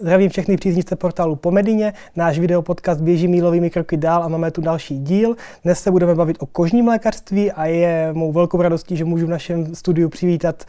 [0.00, 1.92] Zdravím všechny příznivce portálu Pomedině.
[2.16, 5.36] Náš videopodcast běží mílovými kroky dál a máme tu další díl.
[5.64, 9.30] Dnes se budeme bavit o kožním lékařství a je mou velkou radostí, že můžu v
[9.30, 10.64] našem studiu přivítat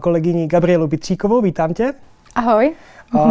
[0.00, 1.40] kolegyni Gabrielu Pitříkovou.
[1.40, 1.92] Vítám tě.
[2.34, 2.74] Ahoj.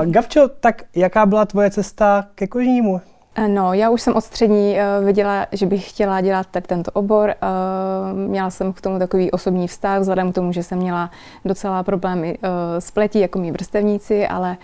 [0.05, 3.01] Gavčo, tak jaká byla tvoje cesta ke kožnímu?
[3.39, 6.91] Eh, no, já už jsem od střední uh, viděla, že bych chtěla dělat tak tento
[6.91, 7.35] obor.
[7.43, 11.11] Uh, měla jsem k tomu takový osobní vztah, vzhledem k tomu, že jsem měla
[11.45, 12.37] docela problémy
[12.79, 14.57] s pletí, jako mý vrstevníci, ale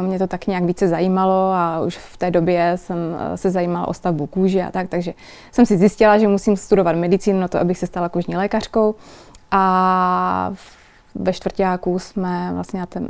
[0.00, 2.98] mě to tak nějak více zajímalo a už v té době jsem
[3.34, 5.14] se zajímala o stavbu kůže a tak, takže
[5.52, 8.94] jsem si zjistila, že musím studovat medicínu na to, abych se stala kožní lékařkou.
[9.50, 10.52] A
[11.20, 13.00] ve čtvrtáku jsme vlastně na, té,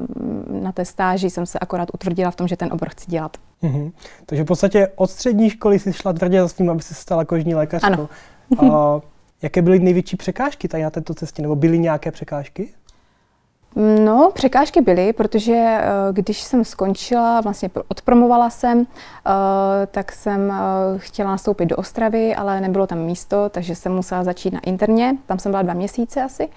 [0.62, 3.36] na té stáži jsem se akorát utvrdila v tom, že ten obor chci dělat.
[3.62, 3.92] Mm-hmm.
[4.26, 7.54] Takže v podstatě od střední školy si šla tvrdě za tím, aby se stala kožní
[7.54, 7.86] lékařkou.
[7.88, 8.08] Ano.
[8.74, 9.00] A
[9.42, 11.42] jaké byly největší překážky tady na této cestě?
[11.42, 12.68] Nebo byly nějaké překážky?
[14.04, 18.86] No, překážky byly, protože eh, když jsem skončila, vlastně odpromovala jsem,
[19.26, 20.54] eh, tak jsem eh,
[20.98, 25.16] chtěla nastoupit do Ostravy, ale nebylo tam místo, takže jsem musela začít na interně.
[25.26, 26.48] Tam jsem byla dva měsíce asi.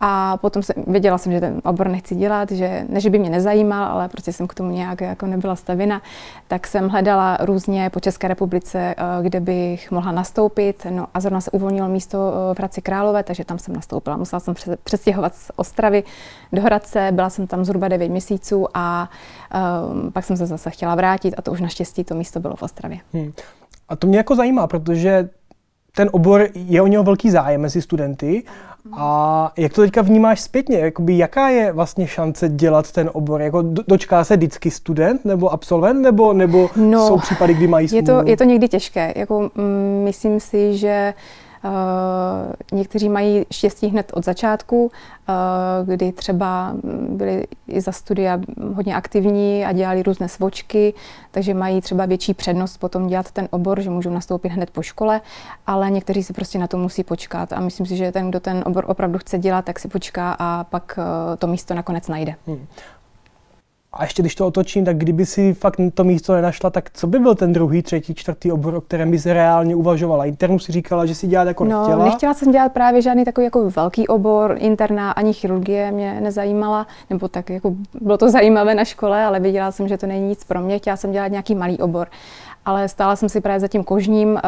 [0.00, 3.30] A potom jsem, věděla jsem, že ten obor nechci dělat, že ne, že by mě
[3.30, 6.02] nezajímal, ale prostě jsem k tomu nějak jako nebyla stavina,
[6.48, 10.86] tak jsem hledala různě po České republice, eh, kde bych mohla nastoupit.
[10.90, 14.16] No a zrovna se uvolnilo místo eh, v Hradci Králové, takže tam jsem nastoupila.
[14.16, 16.04] Musela jsem přestěhovat z Ostravy
[16.52, 19.10] do Hradce, byla jsem tam zhruba 9 měsíců a
[19.92, 22.62] um, pak jsem se zase chtěla vrátit a to už naštěstí to místo bylo v
[22.62, 22.98] Ostravě.
[23.12, 23.32] Hmm.
[23.88, 25.28] A to mě jako zajímá, protože
[25.96, 28.42] ten obor je o něho velký zájem mezi studenty.
[28.92, 30.78] A jak to teďka vnímáš zpětně?
[30.78, 33.40] Jakoby, jaká je vlastně šance dělat ten obor?
[33.42, 38.02] Jako dočká se vždycky student nebo absolvent, nebo, nebo no, jsou případy, kdy mají smůlu?
[38.02, 39.12] Je to, je to někdy těžké.
[39.16, 41.45] Jako, mm, myslím si, že uh,
[42.72, 44.90] někteří mají štěstí hned od začátku,
[45.28, 45.32] eh,
[45.84, 46.74] kdy třeba
[47.08, 48.40] byli i za studia
[48.74, 50.94] hodně aktivní a dělali různé svočky,
[51.30, 55.20] takže mají třeba větší přednost potom dělat ten obor, že můžou nastoupit hned po škole,
[55.66, 58.62] ale někteří si prostě na to musí počkat a myslím si, že ten, kdo ten
[58.66, 62.34] obor opravdu chce dělat, tak si počká a pak eh, to místo nakonec najde.
[62.46, 62.66] Hmm.
[63.92, 67.18] A ještě když to otočím, tak kdyby si fakt to místo nenašla, tak co by
[67.18, 70.24] byl ten druhý, třetí, čtvrtý obor, o kterém by se reálně uvažovala?
[70.24, 72.04] Internu si říkala, že si dělat jako no, nechtěla?
[72.04, 77.28] nechtěla jsem dělat právě žádný takový jako velký obor, interna ani chirurgie mě nezajímala, nebo
[77.28, 80.60] tak jako bylo to zajímavé na škole, ale viděla jsem, že to není nic pro
[80.60, 82.08] mě, chtěla jsem dělat nějaký malý obor
[82.66, 84.36] ale stála jsem si právě za tím kožním.
[84.38, 84.40] Eh,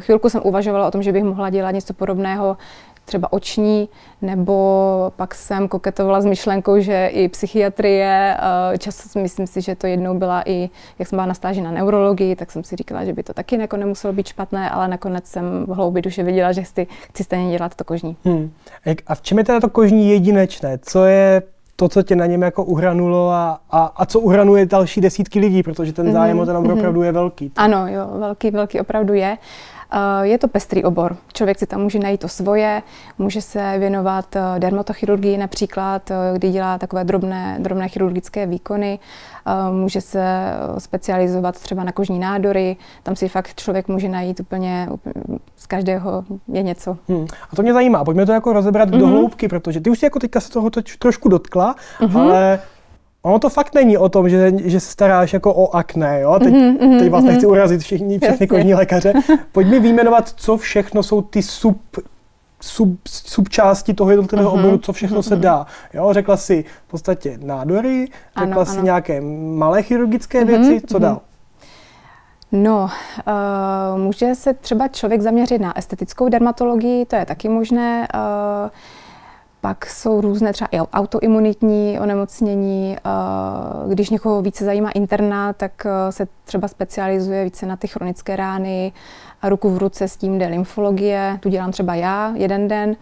[0.00, 2.56] chvilku jsem uvažovala o tom, že bych mohla dělat něco podobného
[3.06, 3.88] třeba oční,
[4.22, 8.36] nebo pak jsem koketovala s myšlenkou, že i psychiatrie,
[8.74, 11.70] eh, čas myslím si, že to jednou byla i, jak jsem byla na stáži na
[11.70, 15.26] neurologii, tak jsem si říkala, že by to taky jako nemuselo být špatné, ale nakonec
[15.26, 18.16] jsem v hloubi duše viděla, že chci, chci stejně dělat to kožní.
[18.24, 18.50] Hmm.
[19.06, 20.78] A v čem je teda to kožní jedinečné?
[20.82, 21.42] Co je
[21.76, 25.62] to, co tě na něm jako uhranulo a, a, a co uhranuje další desítky lidí,
[25.62, 26.42] protože ten zájem mm-hmm.
[26.42, 26.78] o ten mm-hmm.
[26.78, 27.52] opravdu je velký.
[27.56, 29.38] Ano, jo, velký, velký opravdu je.
[29.38, 29.75] Eh,
[30.22, 31.16] je to pestrý obor.
[31.32, 32.82] Člověk si tam může najít to svoje,
[33.18, 38.98] může se věnovat eh, dermatochirurgii například, eh, kdy dělá takové drobné, drobné chirurgické výkony.
[39.70, 45.12] Může se specializovat třeba na kožní nádory, tam si fakt člověk může najít úplně, úplně
[45.56, 46.96] z každého je něco.
[47.08, 47.26] Hmm.
[47.52, 48.98] A to mě zajímá, pojďme to jako rozebrat mm-hmm.
[48.98, 52.20] do hloubky, protože ty už si jako teďka se toho trošku dotkla, mm-hmm.
[52.20, 52.60] ale
[53.26, 56.38] Ono to fakt není o tom, že, že se staráš jako o akné, jo?
[56.38, 57.26] Teď, mm-hmm, teď vás mm-hmm.
[57.26, 59.12] nechci urazit všichni, všechny kožní lékaře.
[59.52, 61.80] Pojď mi vyjmenovat, co všechno jsou ty sub,
[62.60, 64.58] sub, subčásti toho jednotlivého mm-hmm.
[64.58, 65.28] oboru, co všechno mm-hmm.
[65.28, 65.66] se dá.
[65.94, 66.12] Jo?
[66.12, 68.84] Řekla si v podstatě nádory, řekla ano, si ano.
[68.84, 69.20] nějaké
[69.54, 71.02] malé chirurgické mm-hmm, věci, co mm-hmm.
[71.02, 71.20] dál?
[72.52, 72.90] No,
[73.26, 78.08] uh, může se třeba člověk zaměřit na estetickou dermatologii, to je taky možné.
[78.14, 78.70] Uh,
[79.66, 82.96] pak jsou různé třeba i autoimunitní onemocnění.
[83.88, 88.92] Když někoho více zajímá interna, tak e, se třeba specializuje více na ty chronické rány
[89.42, 91.38] a ruku v ruce s tím jde lymfologie.
[91.42, 92.96] Tu dělám třeba já jeden den.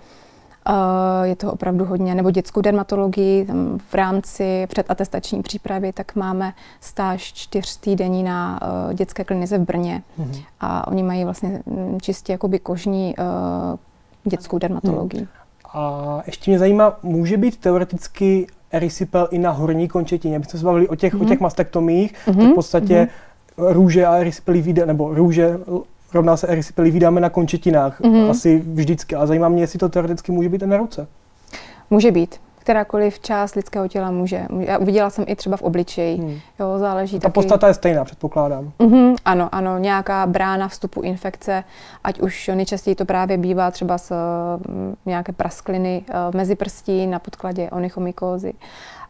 [1.22, 7.33] Je to opravdu hodně, nebo dětskou dermatologii, tam v rámci předatestační přípravy, tak máme stáž
[7.33, 8.60] čtyř týdení na
[8.91, 10.03] e, dětské klinice v Brně.
[10.18, 10.44] Mm-hmm.
[10.60, 11.62] A oni mají vlastně
[12.03, 13.22] čistě jakoby kožní e,
[14.24, 15.21] dětskou dermatologii.
[15.21, 15.43] Mm.
[15.74, 20.38] A ještě mě zajímá, může být teoreticky erysypel i na horní končetině?
[20.38, 21.21] My jsme se bavili o těch, mm-hmm.
[21.21, 21.28] o mhm.
[21.28, 22.36] těch mastektomích, mm-hmm.
[22.36, 23.09] tak v podstatě
[23.59, 23.72] mm-hmm.
[23.72, 25.59] růže a erysypely vyjde, nebo růže
[26.15, 28.30] rovná se erysypely vydáme na končetinách mm-hmm.
[28.30, 29.15] asi vždycky.
[29.15, 31.06] A zajímá mě, jestli to teoreticky může být i na ruce.
[31.91, 32.41] Může být.
[32.65, 34.47] Kterákoliv část lidského těla může.
[34.59, 36.16] Já uviděla jsem i třeba v obličeji.
[36.16, 36.39] Hmm.
[36.61, 37.33] Jo, záleží Ta taky...
[37.33, 38.72] podstata je stejná, předpokládám.
[38.78, 41.65] Mm-hmm, ano, ano, nějaká brána vstupu infekce,
[42.05, 44.13] ať už nejčastěji to právě bývá třeba z
[44.69, 48.53] mm, nějaké praskliny uh, mezi prstí na podkladě onychomykózy.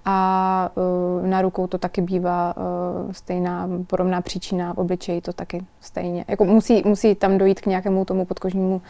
[0.05, 0.71] A
[1.21, 6.25] uh, na rukou to taky bývá uh, stejná podobná příčina, v obličeji to taky stejně.
[6.29, 8.83] Jako musí, musí tam dojít k nějakému tomu podkožnímu uh,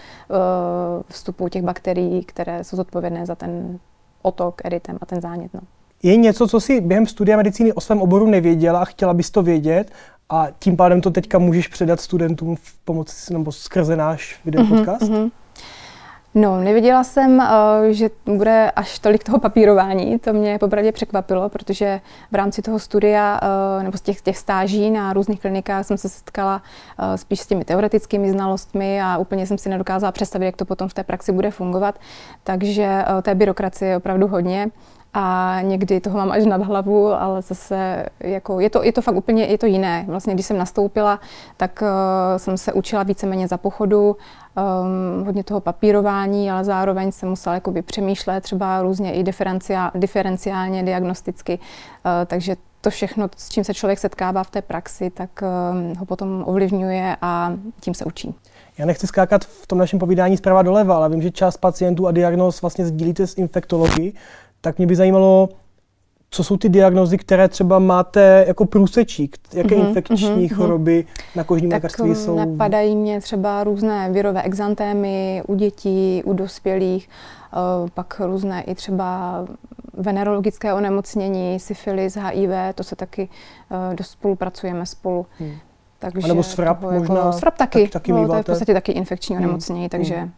[1.08, 3.78] vstupu těch bakterií, které jsou zodpovědné za ten
[4.24, 5.54] otok eritem a ten zánět.
[5.54, 5.60] No.
[6.02, 9.42] Je něco, co si během studia medicíny o svém oboru nevěděla a chtěla bys to
[9.42, 9.92] vědět
[10.28, 15.02] a tím pádem to teďka můžeš předat studentům v pomoci nebo skrze náš videopodcast?
[15.02, 15.30] Mm-hmm, mm-hmm.
[16.36, 17.46] No, nevěděla jsem, eh,
[17.92, 20.18] že bude až tolik toho papírování.
[20.18, 22.00] To mě popravdě překvapilo, protože
[22.32, 23.40] v rámci toho studia
[23.80, 26.62] eh, nebo z těch, těch stáží na různých klinikách jsem se setkala
[26.98, 30.88] eh, spíš s těmi teoretickými znalostmi a úplně jsem si nedokázala představit, jak to potom
[30.88, 31.98] v té praxi bude fungovat.
[32.44, 34.70] Takže té byrokracie je opravdu hodně
[35.14, 39.16] a někdy toho mám až nad hlavu, ale zase jako je, to, je to fakt
[39.16, 40.04] úplně je to jiné.
[40.08, 41.20] Vlastně když jsem nastoupila,
[41.56, 41.88] tak uh,
[42.36, 44.16] jsem se učila víceméně za pochodu,
[44.56, 50.82] um, hodně toho papírování, ale zároveň jsem musela jako přemýšlet třeba různě i diferenciál, diferenciálně,
[50.82, 55.96] diagnosticky, uh, takže to všechno, s čím se člověk setkává v té praxi, tak um,
[55.96, 58.34] ho potom ovlivňuje a tím se učí.
[58.78, 62.12] Já nechci skákat v tom našem povídání zprava doleva, ale vím, že část pacientů a
[62.12, 64.12] diagnóz vlastně sdílíte s infektology
[64.64, 65.48] tak mě by zajímalo,
[66.30, 69.36] co jsou ty diagnozy, které třeba máte jako průsečík?
[69.52, 70.54] Jaké mm-hmm, infekční mm-hmm.
[70.54, 71.04] choroby
[71.36, 72.36] na kožním tak lékařství um, jsou?
[72.36, 77.08] napadají mě třeba různé virové exantémy u dětí, u dospělých,
[77.82, 79.38] uh, pak různé i třeba
[79.92, 83.28] venerologické onemocnění, syfilis, HIV, to se taky
[83.70, 85.26] uh, dost spolupracujeme spolu.
[85.38, 85.54] Hmm.
[85.98, 87.16] Takže A nebo svrap jako možná?
[87.16, 89.44] Jako, svrap taky, tak, taky no, to je v podstatě taky infekční hmm.
[89.44, 89.88] onemocnění, hmm.
[89.88, 90.30] takže hmm.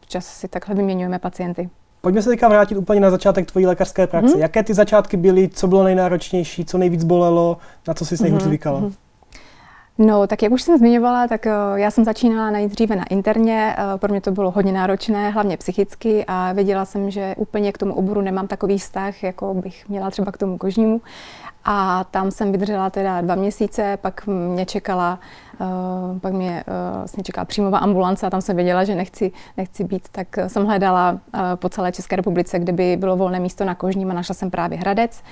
[0.00, 1.70] včas si takhle vyměňujeme pacienty.
[2.04, 4.32] Pojďme se teďka vrátit úplně na začátek tvojí lékařské praxe.
[4.32, 4.42] Hmm.
[4.42, 7.56] Jaké ty začátky byly, co bylo nejnáročnější, co nejvíc bolelo,
[7.88, 8.48] na co jsi nejhůř hmm.
[8.48, 8.78] zvykala?
[8.78, 8.92] Hmm.
[9.98, 13.76] No, tak jak už jsem zmiňovala, tak uh, já jsem začínala nejdříve na interně.
[13.78, 17.78] Uh, pro mě to bylo hodně náročné, hlavně psychicky a věděla jsem, že úplně k
[17.78, 21.00] tomu oboru nemám takový vztah, jako bych měla třeba k tomu kožnímu.
[21.64, 25.18] A tam jsem vydržela teda dva měsíce, pak mě čekala,
[25.60, 29.84] uh, pak mě uh, vlastně čekala přímová ambulance a tam jsem věděla, že nechci, nechci
[29.84, 33.74] být, tak jsem hledala uh, po celé České republice, kde by bylo volné místo na
[33.74, 35.22] kožním a našla jsem právě Hradec.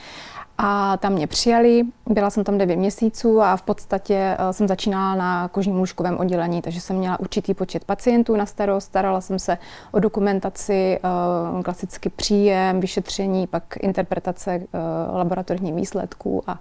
[0.59, 5.15] A tam mě přijali, byla jsem tam 9 měsíců a v podstatě uh, jsem začínala
[5.15, 9.59] na kožním lůžkovém oddělení, takže jsem měla určitý počet pacientů na starost, starala jsem se
[9.93, 10.99] o dokumentaci,
[11.55, 16.61] uh, klasicky příjem, vyšetření, pak interpretace uh, laboratorních výsledků a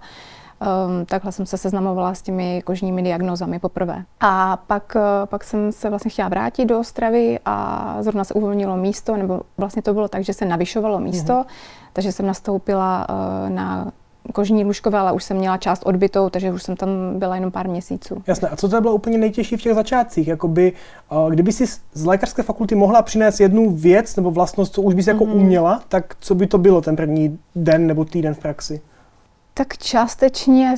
[0.62, 4.04] Um, takhle jsem se seznamovala s těmi kožními diagnózami poprvé.
[4.20, 8.76] A pak, uh, pak jsem se vlastně chtěla vrátit do Ostravy a zrovna se uvolnilo
[8.76, 11.44] místo, nebo vlastně to bylo tak, že se navyšovalo místo, mm.
[11.92, 13.92] takže jsem nastoupila uh, na
[14.32, 16.88] kožní lůžkové, ale už jsem měla část odbytou, takže už jsem tam
[17.18, 18.22] byla jenom pár měsíců.
[18.26, 18.48] Jasné.
[18.48, 20.28] A co to bylo úplně nejtěžší v těch začátcích?
[20.28, 20.72] Jakoby,
[21.12, 25.06] uh, kdyby si z lékařské fakulty mohla přinést jednu věc nebo vlastnost, co už bys
[25.06, 25.34] jako mm-hmm.
[25.34, 28.80] uměla, tak co by to bylo ten první den nebo týden v praxi?
[29.54, 30.74] Tak částečně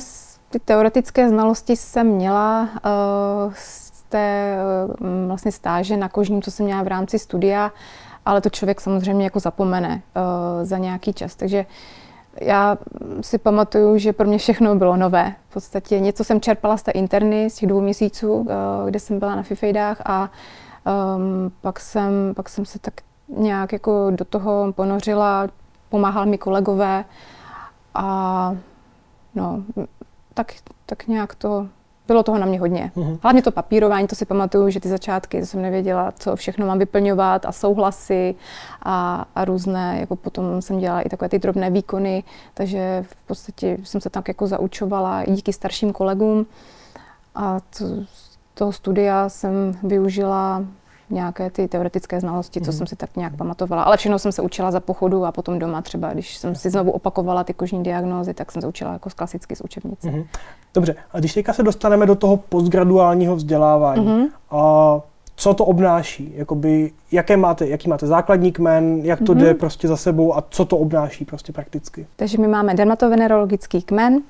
[0.49, 4.57] ty teoretické znalosti jsem měla uh, z té
[4.99, 7.71] uh, vlastně stáže na kožním, co jsem měla v rámci studia,
[8.25, 11.35] ale to člověk samozřejmě jako zapomene uh, za nějaký čas.
[11.35, 11.65] Takže
[12.41, 12.77] já
[13.21, 15.35] si pamatuju, že pro mě všechno bylo nové.
[15.49, 18.47] V podstatě něco jsem čerpala z té interny, z těch dvou měsíců,
[18.85, 20.29] kde jsem byla na Fifejdách a
[21.15, 22.93] um, pak, jsem, pak jsem se tak
[23.37, 25.47] nějak jako do toho ponořila,
[25.89, 27.05] pomáhal mi kolegové,
[27.95, 28.57] a
[29.35, 29.63] no,
[30.33, 30.53] tak,
[30.85, 31.67] tak nějak to,
[32.07, 32.91] bylo toho na mě hodně.
[32.95, 33.19] Mm-hmm.
[33.21, 36.79] Hlavně to papírování, to si pamatuju, že ty začátky, to jsem nevěděla, co všechno mám
[36.79, 38.35] vyplňovat a souhlasy
[38.83, 42.23] a, a různé, jako potom jsem dělala i takové ty drobné výkony,
[42.53, 46.45] takže v podstatě jsem se tak jako zaučovala i díky starším kolegům
[47.35, 47.85] a to,
[48.53, 50.65] toho studia jsem využila
[51.09, 52.77] nějaké ty teoretické znalosti, co mm.
[52.77, 53.83] jsem si tak nějak pamatovala.
[53.83, 56.91] Ale všechno jsem se učila za pochodu a potom doma třeba, když jsem si znovu
[56.91, 60.11] opakovala ty kožní diagnózy, tak jsem se učila jako klasicky z učebnice.
[60.11, 60.23] Mm.
[60.73, 64.25] Dobře, a když teďka se dostaneme do toho postgraduálního vzdělávání, mm.
[64.51, 64.99] a
[65.35, 66.33] co to obnáší?
[66.35, 69.37] Jakoby, jaké máte, jaký máte základní kmen, jak to mm-hmm.
[69.37, 72.07] jde prostě za sebou a co to obnáší prostě prakticky?
[72.15, 74.21] Takže my máme dermatovenerologický kmen,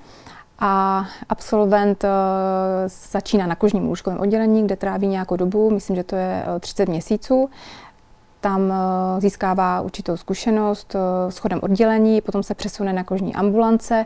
[0.60, 2.10] a absolvent uh,
[3.12, 7.50] začíná na kožním lůžkovém oddělení, kde tráví nějakou dobu, myslím, že to je 30 měsíců.
[8.40, 8.76] Tam uh,
[9.20, 10.96] získává určitou zkušenost
[11.30, 14.06] s chodem oddělení, potom se přesune na kožní ambulance,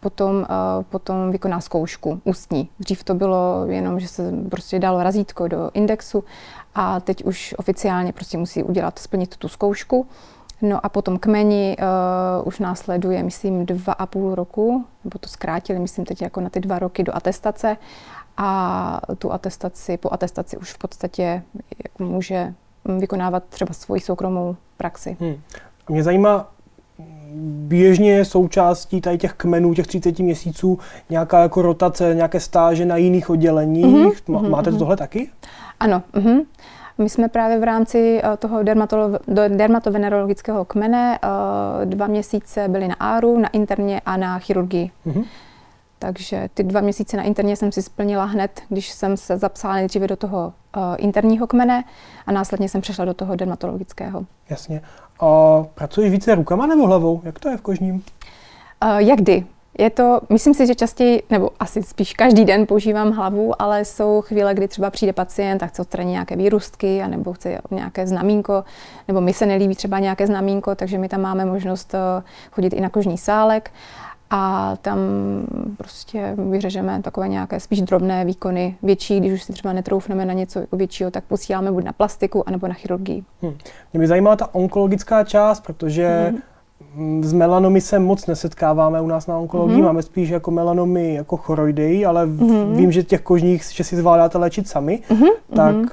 [0.00, 0.46] potom,
[0.90, 2.68] potom vykoná zkoušku ústní.
[2.78, 6.24] Dřív to bylo jenom, že se prostě dalo razítko do indexu
[6.74, 10.06] a teď už oficiálně prostě musí udělat, splnit tu zkoušku
[10.62, 15.78] No a potom kmeni uh, už následuje, myslím, dva a půl roku, nebo to zkrátili,
[15.78, 17.76] myslím teď jako na ty dva roky do atestace
[18.36, 21.42] a tu atestaci, po atestaci už v podstatě
[21.98, 22.54] může
[22.98, 25.16] vykonávat třeba svoji soukromou praxi.
[25.20, 25.40] Hmm.
[25.88, 26.48] Mě zajímá,
[27.44, 30.78] běžně je součástí tady těch kmenů, těch 30 měsíců,
[31.10, 33.86] nějaká jako rotace, nějaké stáže na jiných odděleních.
[33.86, 34.48] Mm-hmm.
[34.50, 34.78] Máte to mhm.
[34.78, 35.30] tohle taky?
[35.80, 36.02] Ano.
[36.14, 36.44] Mm-hmm.
[36.98, 38.62] My jsme právě v rámci eh, toho
[39.48, 44.90] dermatovenerologického kmene eh, dva měsíce byli na áru, na interně a na chirurgii.
[45.06, 45.24] Mm-hmm.
[45.98, 50.06] Takže ty dva měsíce na interně jsem si splnila hned, když jsem se zapsala nejdříve
[50.06, 51.84] do toho uh, interního kmene
[52.26, 54.24] a následně jsem přešla do toho dermatologického.
[54.50, 54.82] Jasně.
[55.20, 55.26] A
[55.74, 57.20] pracuješ více rukama nebo hlavou?
[57.24, 57.94] Jak to je v kožním?
[57.94, 59.44] Uh, jak kdy.
[59.78, 64.20] Je to, myslím si, že častěji, nebo asi spíš každý den používám hlavu, ale jsou
[64.20, 68.64] chvíle, kdy třeba přijde pacient a chce odstranit nějaké výrůstky, nebo chce nějaké znamínko,
[69.08, 72.80] nebo mi se nelíbí třeba nějaké znamínko, takže my tam máme možnost eh, chodit i
[72.80, 73.70] na kožní sálek
[74.30, 74.98] a tam
[75.76, 78.76] prostě vyřežeme takové nějaké spíš drobné výkony.
[78.82, 82.68] Větší, když už si třeba netroufneme na něco většího, tak posíláme buď na plastiku, anebo
[82.68, 83.24] na chirurgii.
[83.42, 83.56] Hmm.
[83.92, 86.40] Mě by zajímala ta onkologická část, protože hmm.
[87.20, 89.84] S melanomy se moc nesetkáváme u nás na onkologii, hmm.
[89.84, 92.76] máme spíš jako melanomy jako choroidei, ale hmm.
[92.76, 95.28] vím, že těch kožních, že si zvládáte léčit sami, hmm.
[95.54, 95.88] tak hmm.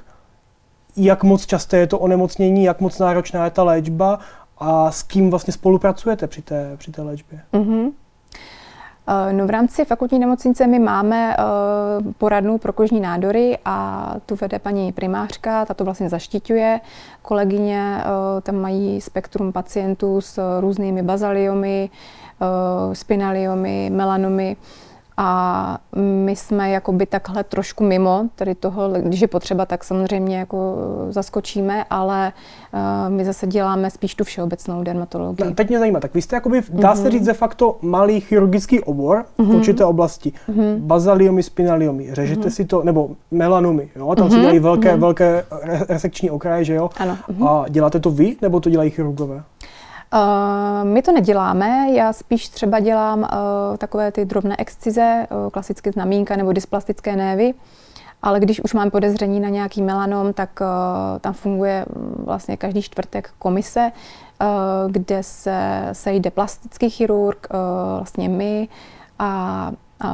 [0.96, 4.20] jak moc časté je to onemocnění, jak moc náročná je ta léčba
[4.58, 7.40] a s kým vlastně spolupracujete při té, při té léčbě?
[7.54, 7.90] Hmm.
[9.08, 11.44] Eh, no v rámci fakultní nemocnice my máme eh,
[12.18, 16.82] poradnu pro kožní nádory a tu vede paní primářka, ta to vlastně zaštiťuje.
[17.22, 21.90] Kolegyně eh, tam mají spektrum pacientů s různými bazaliomy,
[22.94, 24.58] spinaliomy, melanomy.
[25.18, 30.76] A my jsme jakoby takhle trošku mimo tady toho, když je potřeba, tak samozřejmě jako
[31.10, 32.34] zaskočíme, ale
[32.74, 32.80] uh,
[33.14, 35.54] my zase děláme spíš tu všeobecnou dermatologii.
[35.54, 37.12] Teď mě zajímá, tak vy jste jakoby, dá se mhm.
[37.12, 39.56] říct de facto malý chirurgický obor v mm-hmm.
[39.56, 40.32] určité oblasti.
[40.50, 40.78] Mm-hmm.
[40.80, 42.52] Bazaliomy, spinaliomy, řežete mm-hmm.
[42.52, 44.16] si to, nebo melanomy, jo?
[44.16, 44.32] tam mm-hmm.
[44.32, 45.00] se dělají velké, mm-hmm.
[45.00, 45.46] velké
[45.90, 46.90] resekční okraje, že jo?
[46.98, 47.18] Ano.
[47.30, 47.48] Mm-hmm.
[47.48, 49.44] A děláte to vy, nebo to dělají chirurgové?
[50.14, 55.92] Uh, my to neděláme, já spíš třeba dělám uh, takové ty drobné excize, uh, klasické
[55.92, 57.54] znamínka nebo dysplastické névy,
[58.22, 60.60] ale když už mám podezření na nějaký melanom, tak
[61.22, 63.92] tam funguje mm, vlastně každý čtvrtek komise,
[64.88, 67.48] kde se sejde plastický chirurg,
[67.98, 68.68] vlastně my
[69.20, 69.72] a
[70.04, 70.10] uh,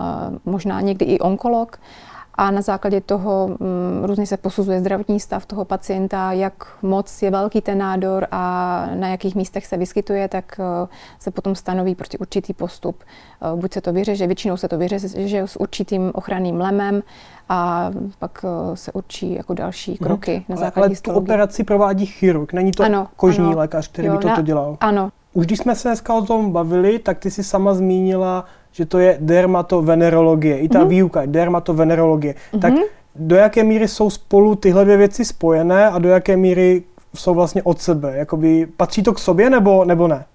[0.45, 1.79] možná někdy i onkolog.
[1.81, 7.21] Uh, a na základě toho mm, různě se posuzuje zdravotní stav toho pacienta, jak moc
[7.21, 10.87] je velký ten nádor a na jakých místech se vyskytuje, tak eh,
[11.19, 13.03] se potom stanoví prostě určitý postup.
[13.03, 17.03] Eh, buď se to vyřeže, většinou se to vyřeže s určitým ochranným lemem
[17.49, 19.97] a pak eh, se určí jako další mhm.
[19.97, 20.43] kroky hmm.
[20.49, 23.57] na základě Ale tu operaci provádí chirurg, není to ano, kožní ano.
[23.57, 24.77] lékař, který jo, by toto na, dělal?
[24.79, 25.11] Ano.
[25.33, 28.99] Už když jsme se dneska o tom bavili, tak ty si sama zmínila že to
[28.99, 30.59] je dermatovenerologie.
[30.59, 30.87] I ta mm-hmm.
[30.87, 32.33] výuka je dermatovenerologie.
[32.33, 32.59] Mm-hmm.
[32.59, 32.73] Tak
[33.15, 36.83] do jaké míry jsou spolu tyhle dvě věci spojené a do jaké míry
[37.15, 38.17] jsou vlastně od sebe?
[38.17, 40.25] Jakoby patří to k sobě nebo, nebo ne?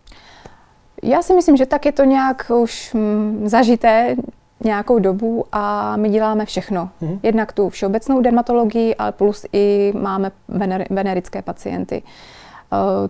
[1.02, 4.16] Já si myslím, že tak je to nějak už mm, zažité
[4.64, 6.90] nějakou dobu a my děláme všechno.
[7.02, 7.18] Mm-hmm.
[7.22, 12.02] Jednak tu všeobecnou dermatologii, ale plus i máme vener, venerické pacienty.
[12.02, 12.10] Uh,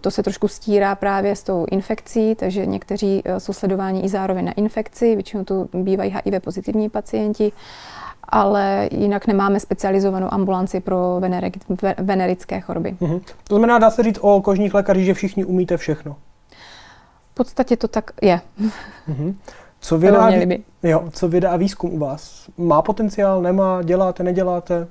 [0.01, 4.45] to se trošku stírá právě s tou infekcí, takže někteří eh, jsou sledováni i zároveň
[4.45, 7.53] na infekci, většinou to bývají HIV pozitivní pacienti,
[8.29, 11.21] ale jinak nemáme specializovanou ambulanci pro
[11.99, 12.97] venerické choroby.
[13.01, 13.21] Mm-hmm.
[13.49, 16.17] To znamená, dá se říct o kožních lékařích, že všichni umíte všechno?
[17.31, 18.41] V podstatě to tak je.
[19.09, 19.35] Mm-hmm.
[19.81, 20.31] Co věda,
[20.83, 22.51] jo, co věda a výzkum u vás?
[22.59, 24.87] Má potenciál, nemá, děláte, neděláte?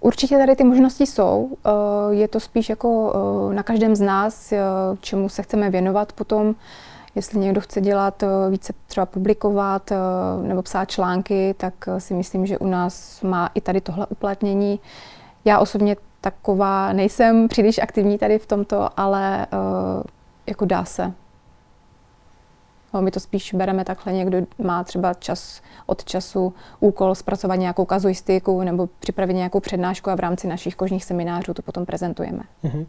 [0.00, 1.56] Určitě tady ty možnosti jsou.
[1.66, 1.70] Eh,
[2.14, 3.12] je to spíš jako
[3.50, 4.60] eh, na každém z nás, eh,
[5.00, 6.54] čemu se chceme věnovat potom.
[7.14, 9.90] Jestli někdo chce dělat více třeba publikovat
[10.42, 14.80] nebo psát články, tak si myslím, že u nás má i tady tohle uplatnění.
[15.44, 19.46] Já osobně taková nejsem příliš aktivní tady v tomto, ale
[20.46, 21.12] jako dá se.
[22.94, 27.84] No, my to spíš bereme takhle, někdo má třeba čas od času úkol zpracovat nějakou
[27.84, 32.42] kazuistiku nebo připravit nějakou přednášku a v rámci našich kožních seminářů to potom prezentujeme.
[32.64, 32.86] Uh-huh.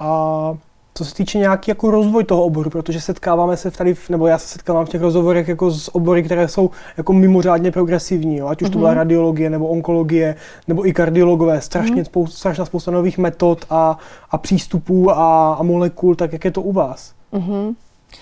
[0.00, 0.56] A
[0.94, 4.48] co se týče nějaký jako rozvoj toho oboru, protože setkáváme se tady, nebo já se
[4.48, 8.46] setkávám v těch rozhovorech jako s obory, které jsou jako mimořádně progresivní, jo?
[8.46, 8.72] ať už uh-huh.
[8.72, 8.98] to byla mhm.
[8.98, 10.36] radiologie, nebo onkologie,
[10.68, 12.06] nebo i kardiologové, strašně uh-huh.
[12.06, 13.98] spousta, strašná spousta nových metod a,
[14.30, 17.12] a přístupů a, a molekul, tak jak je to u vás?
[17.32, 17.74] Uh-huh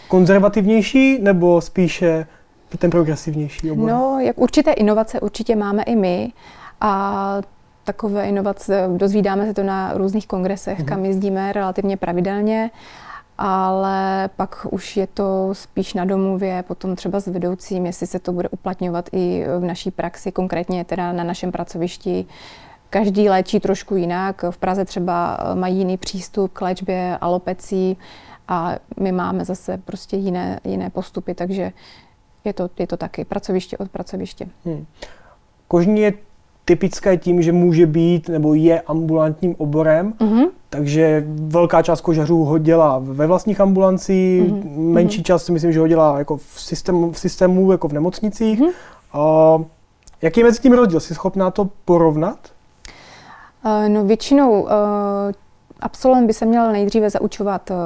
[0.09, 2.27] konzervativnější nebo spíše
[2.79, 3.91] ten progresivnější obor?
[3.91, 6.33] No, jak určité inovace určitě máme i my
[6.81, 7.41] a
[7.85, 10.85] takové inovace, dozvídáme se to na různých kongresech, mm-hmm.
[10.85, 12.71] kam jezdíme relativně pravidelně
[13.39, 18.33] ale pak už je to spíš na domluvě, potom třeba s vedoucím, jestli se to
[18.33, 22.27] bude uplatňovat i v naší praxi, konkrétně teda na našem pracovišti.
[22.91, 24.45] Každý léčí trošku jinak.
[24.51, 27.97] V Praze třeba mají jiný přístup k léčbě alopecí
[28.49, 31.73] a my máme zase prostě jiné, jiné postupy, takže
[32.45, 34.49] je to, je to taky pracoviště od pracoviště.
[34.65, 34.87] Hmm.
[35.69, 36.13] Kožní je
[36.65, 40.49] typické tím, že může být nebo je ambulantním oborem, mm-hmm.
[40.71, 44.93] takže velká část kožařů ho dělá ve vlastních ambulancích, mm-hmm.
[44.93, 48.61] menší část si myslím, že ho dělá jako v systému, v systému jako v nemocnicích.
[48.61, 48.73] Mm-hmm.
[49.13, 49.59] A
[50.23, 51.01] jaký je mezi tím rozdíl?
[51.01, 52.39] Jsi schopná to porovnat?
[53.65, 54.69] Uh, no většinou uh,
[55.81, 57.77] absolvent by se měl nejdříve zaučovat uh,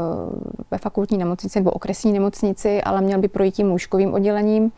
[0.70, 4.72] ve fakultní nemocnici nebo okresní nemocnici, ale měl by projít tím lůžkovým oddělením.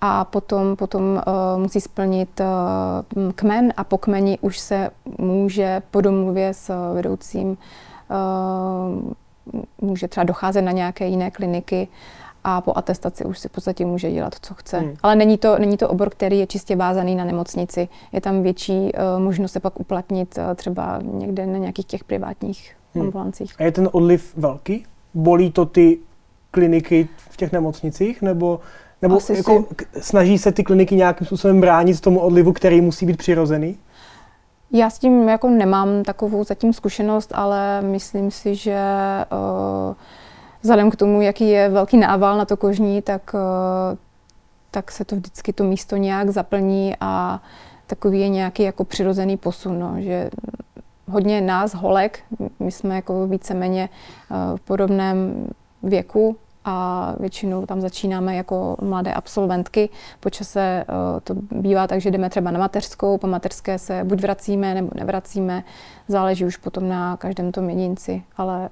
[0.00, 6.00] A potom, potom uh, musí splnit uh, kmen a po kmeni už se může po
[6.00, 7.56] domluvě s vedoucím uh,
[9.80, 11.88] může třeba docházet na nějaké jiné kliniky
[12.48, 14.78] a po atestaci už si v podstatě může dělat, co chce.
[14.78, 14.94] Hmm.
[15.02, 17.88] Ale není to, není to obor, který je čistě vázaný na nemocnici.
[18.12, 22.76] Je tam větší uh, možnost se pak uplatnit uh, třeba někde na nějakých těch privátních
[22.94, 23.04] hmm.
[23.04, 23.54] ambulancích.
[23.58, 24.86] A je ten odliv velký?
[25.14, 25.98] Bolí to ty
[26.50, 28.60] kliniky v těch nemocnicích, nebo
[29.02, 30.02] nebo Asi jako si...
[30.02, 33.78] snaží se ty kliniky nějakým způsobem bránit tomu odlivu, který musí být přirozený?
[34.72, 38.78] Já s tím jako nemám takovou zatím zkušenost, ale myslím si, že
[39.88, 39.94] uh,
[40.66, 43.98] vzhledem k tomu, jaký je velký nával na to kožní, tak, uh,
[44.70, 47.42] tak se to vždycky to místo nějak zaplní a
[47.86, 50.30] takový je nějaký jako přirozený posun, no, že
[51.08, 52.20] hodně nás, holek,
[52.58, 53.88] my jsme jako víceméně
[54.30, 55.46] uh, v podobném
[55.82, 56.36] věku,
[56.68, 59.88] a většinou tam začínáme jako mladé absolventky.
[60.20, 64.20] Po čase eh, to bývá tak, že jdeme třeba na mateřskou, po mateřské se buď
[64.20, 65.64] vracíme nebo nevracíme,
[66.08, 68.68] záleží už potom na každém tom jedinci, ale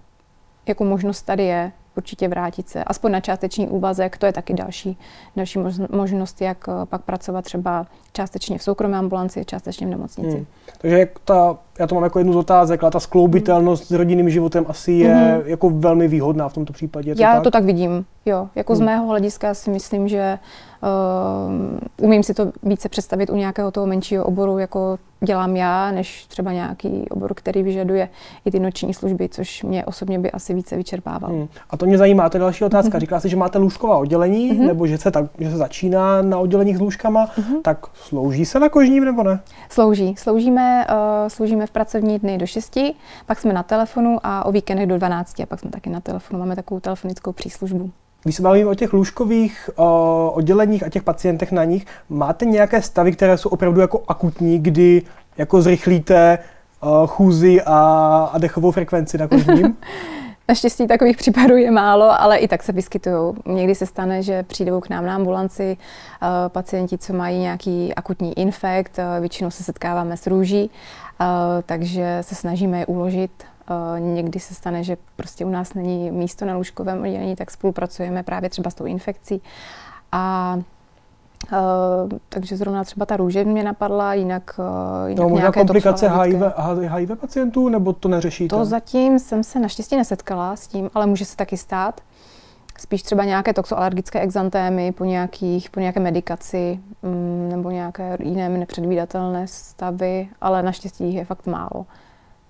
[0.67, 4.99] jako možnost tady je určitě vrátit se, aspoň na částečný úvazek, to je taky další,
[5.37, 5.59] další
[5.91, 10.37] možnost, jak eh, pak pracovat třeba částečně v soukromé ambulanci, částečně v nemocnici.
[10.37, 10.47] Hmm.
[10.81, 14.65] Takže ta, já to mám jako jednu z otázek, ale ta skloubitelnost s rodinným životem
[14.69, 15.43] asi je hmm.
[15.45, 17.15] jako velmi výhodná v tomto případě.
[17.15, 17.43] To já tak?
[17.43, 18.49] to tak vidím, jo.
[18.55, 18.79] Jako hmm.
[18.79, 20.39] z mého hlediska si myslím, že
[20.83, 26.27] uh, umím si to více představit u nějakého toho menšího oboru, jako dělám já, než
[26.27, 28.09] třeba nějaký obor, který vyžaduje
[28.45, 31.31] i ty noční služby, což mě osobně by asi více vyčerpával.
[31.31, 31.49] Hmm.
[31.71, 32.99] A to mě zajímá, to je další otázka.
[32.99, 33.01] Mm-hmm.
[33.01, 34.67] Říkala jsi, že máte lůžková oddělení, mm-hmm.
[34.67, 37.61] nebo že se, tak, že se začíná na odděleních s lůžkama, mm-hmm.
[37.63, 39.41] tak slouží se na kožním nebo ne?
[39.69, 40.15] Slouží.
[40.19, 42.79] Sloužíme, uh, sloužíme v pracovní dny do 6,
[43.27, 46.39] pak jsme na telefonu a o víkendech do 12 a pak jsme taky na telefonu.
[46.39, 47.91] Máme takovou telefonickou příslužbu.
[48.23, 49.87] Když se bavíme o těch lůžkových uh,
[50.33, 55.03] odděleních a těch pacientech na nich, máte nějaké stavy, které jsou opravdu jako akutní, kdy
[55.39, 56.39] jako zrychlíte
[56.83, 57.79] uh, chůzi a,
[58.33, 59.77] a dechovou frekvenci na kožním?
[60.49, 63.35] Naštěstí takových případů je málo, ale i tak se vyskytují.
[63.47, 68.39] Někdy se stane, že přijdou k nám na ambulanci uh, pacienti, co mají nějaký akutní
[68.39, 70.71] infekt, uh, většinou se setkáváme s růží,
[71.21, 71.27] uh,
[71.67, 73.45] takže se snažíme je uložit.
[73.99, 78.51] Někdy se stane, že prostě u nás není místo na lůžkovém oddělení, tak spolupracujeme právě
[78.51, 79.43] třeba s tou infekcí.
[80.13, 80.57] A
[81.53, 86.43] Uh, takže zrovna třeba ta růže mě napadla, jinak, uh, jinak no, možná komplikace HIV,
[86.89, 88.57] HIV pacientů, nebo to neřešíte?
[88.57, 92.01] To zatím jsem se naštěstí nesetkala s tím, ale může se taky stát.
[92.79, 99.47] Spíš třeba nějaké toxoalergické exantémy po, nějakých, po nějaké medikaci um, nebo nějaké jiné nepředvídatelné
[99.47, 101.87] stavy, ale naštěstí jich je fakt málo.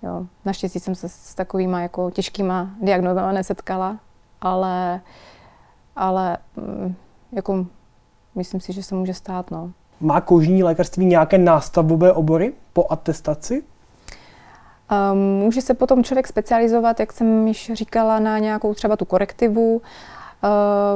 [0.02, 0.26] Jo.
[0.44, 3.96] Naštěstí jsem se s takovými jako těžkýma diagnozami nesetkala,
[4.40, 5.00] ale,
[5.96, 6.94] ale um,
[7.32, 7.66] jako
[8.34, 9.50] myslím si, že se může stát.
[9.50, 9.70] No.
[10.00, 13.62] Má kožní lékařství nějaké nástavbové obory po atestaci?
[15.12, 19.82] Um, může se potom člověk specializovat, jak jsem již říkala, na nějakou třeba tu korektivu.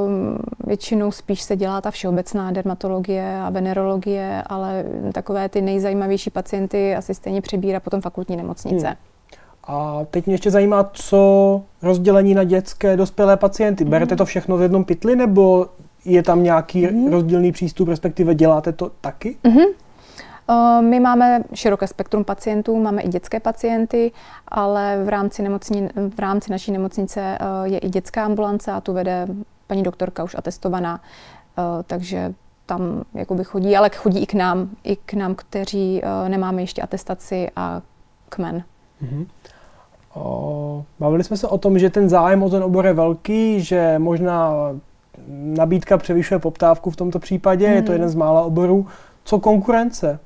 [0.06, 6.96] Um, většinou spíš se dělá ta všeobecná dermatologie a venerologie, ale takové ty nejzajímavější pacienty
[6.96, 8.86] asi stejně přebírá potom fakultní nemocnice.
[8.86, 8.96] Hmm.
[9.64, 13.84] A teď mě ještě zajímá, co rozdělení na dětské dospělé pacienty.
[13.84, 15.66] Berete to všechno v jednom pytli, nebo
[16.04, 17.12] je tam nějaký mm.
[17.12, 19.36] rozdílný přístup, respektive děláte to taky?
[19.44, 19.66] Mm-hmm.
[20.80, 24.12] My máme široké spektrum pacientů, máme i dětské pacienty,
[24.48, 28.92] ale v rámci, nemocni, v rámci naší nemocnice eh, je i dětská ambulance a tu
[28.92, 29.26] vede
[29.66, 31.00] paní doktorka už atestovaná,
[31.58, 32.34] eh, takže
[32.66, 37.48] tam jakoby chodí, ale chodí i k nám, i k nám, kteří nemáme ještě atestaci
[37.56, 37.82] a
[38.28, 38.62] kmen.
[39.02, 39.26] Mm-hmm.
[40.14, 43.98] O, bavili jsme se o tom, že ten zájem o ten obor je velký, že
[43.98, 44.52] možná
[45.28, 47.74] nabídka převyšuje poptávku v tomto případě, mm.
[47.74, 47.92] je to mhm.
[47.92, 48.86] jeden z mála oborů.
[49.24, 50.18] Co konkurence?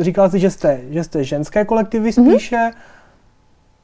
[0.00, 2.30] Říkala jsi, že jste, že jste ženské kolektivy mhm.
[2.30, 2.56] spíše.
[2.56, 2.80] Mm.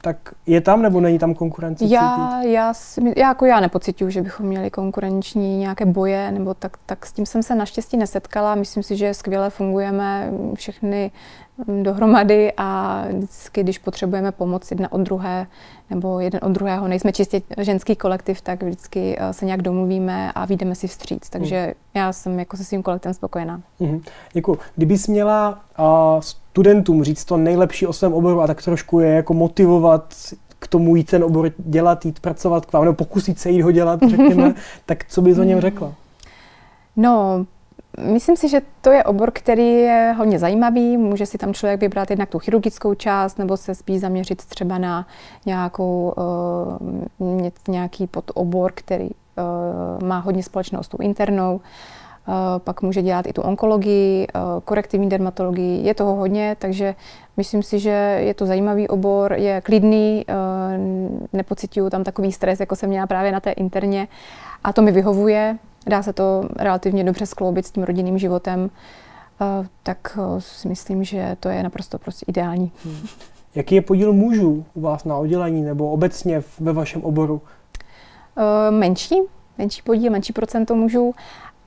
[0.01, 1.85] tak je tam nebo není tam konkurence?
[1.85, 2.73] Já, já, já,
[3.17, 7.43] jako já nepocituju, že bychom měli konkurenční nějaké boje, nebo tak, tak s tím jsem
[7.43, 8.55] se naštěstí nesetkala.
[8.55, 11.11] Myslím si, že skvěle fungujeme všechny
[11.83, 15.47] dohromady a vždycky, když potřebujeme pomoc jedna od druhé
[15.89, 20.45] nebo jeden od druhého, nejsme čistě ženský kolektiv, tak vždycky eh, se nějak domluvíme a
[20.45, 21.29] vyjdeme si vstříc.
[21.29, 22.01] Takže mm.
[22.01, 23.61] já jsem jako se svým kolektivem spokojená.
[23.79, 24.01] Mm.
[24.33, 24.57] Děkuji.
[24.75, 25.85] Kdybys měla uh,
[26.21, 30.13] studentům říct to nejlepší o svém oboru a tak trošku je jako motivovat
[30.59, 33.71] k tomu jít ten obor dělat, jít pracovat k vám, nebo pokusit se jít ho
[33.71, 34.53] dělat, řekněme,
[34.85, 35.93] tak co bys o něm řekla?
[36.95, 37.45] No,
[37.99, 40.97] Myslím si, že to je obor, který je hodně zajímavý.
[40.97, 45.07] Může si tam člověk vybrat jednak tu chirurgickou část, nebo se spíš zaměřit třeba na
[45.45, 46.13] nějakou,
[47.19, 51.55] uh, nějaký podobor, který uh, má hodně společnou s tou internou.
[51.55, 54.27] Uh, pak může dělat i tu onkologii,
[54.65, 55.87] korektivní dermatologii.
[55.87, 56.95] Je toho hodně, takže
[57.37, 60.25] myslím si, že je to zajímavý obor, je klidný,
[61.33, 64.07] nepocituju tam takový stres, jako jsem měla právě na té interně.
[64.63, 68.69] A to mi vyhovuje, dá se to relativně dobře skloubit s tím rodinným životem,
[69.41, 72.71] eh, tak eh, si myslím, že to je naprosto prostě ideální.
[72.85, 73.07] Hmm.
[73.55, 77.41] Jaký je podíl mužů u vás na oddělení nebo obecně ve vašem oboru?
[78.37, 79.15] Eh, menší,
[79.57, 81.13] menší podíl, menší procento mužů,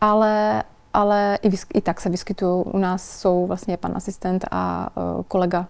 [0.00, 2.64] ale, ale i, i tak se vyskytují.
[2.64, 4.90] U nás jsou vlastně pan asistent a
[5.28, 5.66] kolega,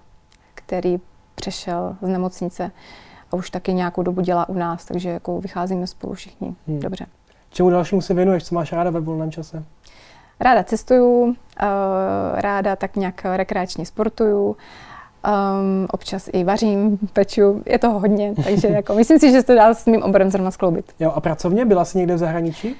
[0.54, 1.00] který
[1.34, 2.70] přešel z nemocnice
[3.32, 6.80] a už taky nějakou dobu dělá u nás, takže jako vycházíme spolu všichni hmm.
[6.80, 7.06] dobře.
[7.54, 8.44] Čemu dalšímu se věnuješ?
[8.44, 9.64] Co máš ráda ve volném čase?
[10.40, 11.66] Ráda cestuju, eh,
[12.40, 14.56] ráda tak nějak rekreačně sportuju, um,
[15.90, 19.74] občas i vařím, peču, je toho hodně, takže jako myslím si, že se to dá
[19.74, 20.92] s mým oborem zrovna skloubit.
[21.00, 22.76] Jo, a pracovně byla jsi někde v zahraničí?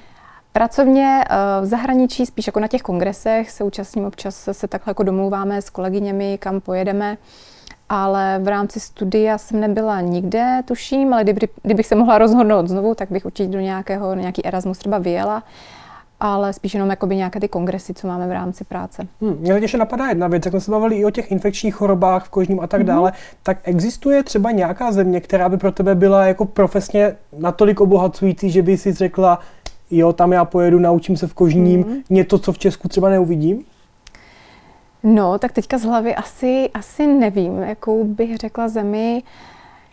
[0.51, 5.03] Pracovně eh, v zahraničí, spíš jako na těch kongresech, se účastním občas, se takhle jako
[5.03, 7.17] domluváme s kolegyněmi, kam pojedeme.
[7.89, 12.95] Ale v rámci studia jsem nebyla nikde, tuším, ale kdyby, kdybych se mohla rozhodnout znovu,
[12.95, 15.43] tak bych určitě do nějakého, nějaký Erasmus třeba vyjela
[16.19, 19.07] ale spíš jenom jakoby nějaké ty kongresy, co máme v rámci práce.
[19.21, 22.25] Hmm, mě ještě napadá jedna věc, jak jsme se bavili i o těch infekčních chorobách
[22.25, 22.85] v kožním a tak mm-hmm.
[22.85, 28.49] dále, tak existuje třeba nějaká země, která by pro tebe byla jako profesně natolik obohacující,
[28.49, 29.39] že by si řekla,
[29.91, 32.03] jo, tam já pojedu, naučím se v kožním mm-hmm.
[32.09, 33.63] něco, co v Česku třeba neuvidím?
[35.05, 39.23] No, tak teďka z hlavy asi, asi nevím, jakou bych řekla zemi.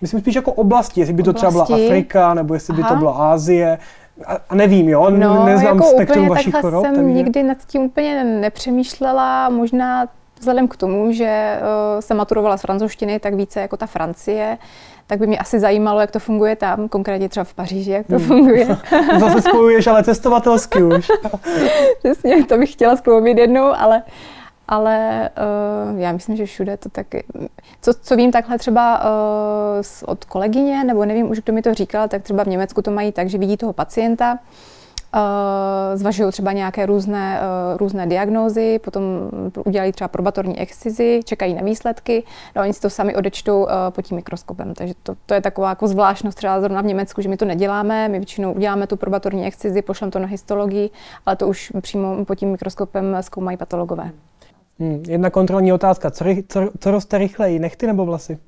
[0.01, 1.46] Myslím spíš jako oblasti, jestli by to oblasti.
[1.46, 2.83] třeba byla Afrika, nebo jestli Aha.
[2.83, 3.79] by to byla Ázie.
[4.27, 6.85] A, a nevím, jo, no, neznám jako spektrum vašich chorob.
[6.85, 7.11] jsem takže...
[7.11, 10.07] nikdy nad tím úplně nepřemýšlela, možná
[10.38, 14.59] vzhledem k tomu, že uh, jsem maturovala z francouzštiny, tak více jako ta Francie,
[15.07, 18.16] tak by mě asi zajímalo, jak to funguje tam, konkrétně třeba v Paříži, jak to
[18.16, 18.27] hmm.
[18.27, 18.66] funguje.
[19.20, 21.09] Zase spojuješ, ale cestovatelsky už.
[21.98, 24.03] Přesně, to bych chtěla skloubit jednou, ale
[24.68, 25.31] ale
[25.92, 27.25] uh, já myslím, že všude to taky.
[27.81, 29.11] Co, co vím takhle třeba uh,
[30.07, 33.12] od kolegyně, nebo nevím už, kdo mi to říkal, tak třeba v Německu to mají
[33.12, 34.38] tak, že vidí toho pacienta,
[35.14, 35.20] uh,
[35.94, 39.05] zvažují třeba nějaké různé, uh, různé diagnózy, potom
[39.66, 42.25] udělají třeba probatorní excizi, čekají na výsledky,
[42.57, 44.75] no oni si to sami odečtou uh, pod tím mikroskopem.
[44.75, 48.09] Takže to, to je taková jako zvláštnost třeba zrovna v Německu, že my to neděláme,
[48.09, 50.90] my většinou uděláme tu probatorní excizi, pošlem to na histologii,
[51.27, 54.11] ale to už přímo pod tím mikroskopem zkoumají patologové.
[54.82, 56.10] Hmm, jedna kontrolní otázka.
[56.10, 58.38] Co, co, co roste rychleji, nechty nebo vlasy?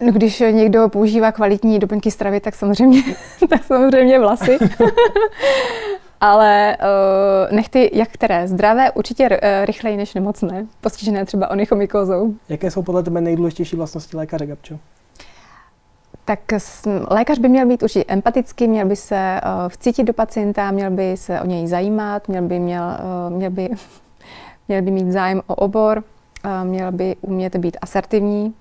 [0.00, 3.02] No, když někdo používá kvalitní doplňky stravy, tak samozřejmě,
[3.48, 4.58] tak samozřejmě vlasy.
[6.20, 8.48] Ale uh, nechty, jak které?
[8.48, 12.34] Zdravé, určitě uh, rychleji než nemocné, postižené třeba onychomykozou.
[12.48, 14.78] Jaké jsou podle tebe nejdůležitější vlastnosti lékaře, Gabčo?
[16.24, 16.40] Tak
[17.10, 21.16] lékař by měl být určitě empatický, měl by se uh, vcítit do pacienta, měl by
[21.16, 22.84] se o něj zajímat, měl by, měl,
[23.28, 23.68] uh, měl by
[24.70, 26.02] měl by mít zájem o obor,
[26.64, 28.54] měl by umět být asertivní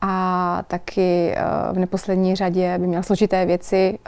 [0.00, 1.34] a taky
[1.72, 3.98] v neposlední řadě by měl složité věci,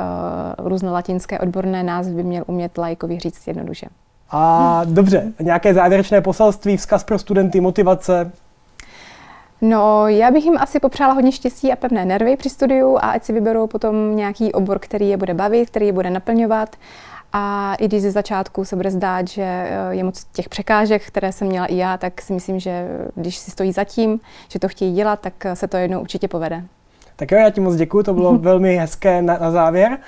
[0.58, 3.86] různé latinské odborné názvy by měl umět lajkovi říct jednoduše.
[4.30, 8.32] A dobře, nějaké závěrečné poselství, vzkaz pro studenty, motivace?
[9.60, 13.24] No, já bych jim asi popřála hodně štěstí a pevné nervy při studiu a ať
[13.24, 16.76] si vyberou potom nějaký obor, který je bude bavit, který je bude naplňovat
[17.36, 21.32] a i když ze začátku se bude zdát, že eh, je moc těch překážek, které
[21.32, 24.68] jsem měla i já, tak si myslím, že když si stojí za tím, že to
[24.68, 26.64] chtějí dělat, tak se to jednou určitě povede.
[27.16, 29.98] Tak jo, já ti moc děkuji, to bylo velmi hezké na, na závěr.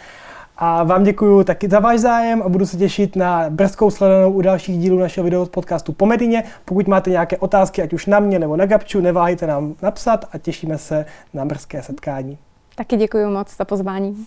[0.58, 4.40] A vám děkuji taky za váš zájem a budu se těšit na brzkou sledanou u
[4.40, 6.44] dalších dílů našeho videa podcastu Pomedině.
[6.64, 10.38] Pokud máte nějaké otázky, ať už na mě nebo na Gabču, neváhejte nám napsat a
[10.38, 12.38] těšíme se na brzké setkání.
[12.74, 14.26] Taky děkuji moc za pozvání.